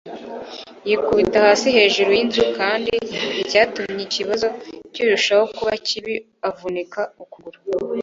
yikubita 0.87 1.37
hasi 1.45 1.67
hejuru 1.77 2.09
yinzu, 2.17 2.43
kandi 2.59 2.91
icyatumye 3.41 4.01
ikibazo 4.07 4.47
kirushaho 4.93 5.43
kuba 5.55 5.71
bibi, 5.87 6.15
avunika 6.49 7.01
ukuguru 7.23 7.59